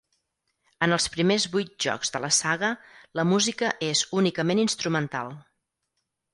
En 0.85 0.95
els 0.95 1.05
primers 1.15 1.45
vuit 1.55 1.69
jocs 1.85 2.15
de 2.15 2.23
la 2.25 2.31
saga, 2.39 2.71
la 3.21 3.27
música 3.35 3.73
és 3.91 4.05
únicament 4.25 4.67
instrumental. 4.67 5.35